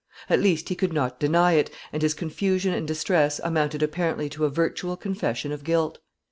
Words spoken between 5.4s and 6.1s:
of guilt.